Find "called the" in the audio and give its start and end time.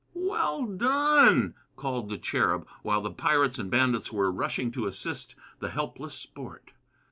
1.75-2.17